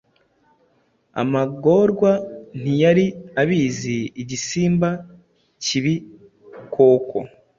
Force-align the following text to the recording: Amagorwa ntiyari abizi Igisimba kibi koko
Amagorwa 1.21 2.11
ntiyari 2.61 3.05
abizi 3.41 3.97
Igisimba 4.21 4.89
kibi 5.63 5.95
koko 6.73 7.19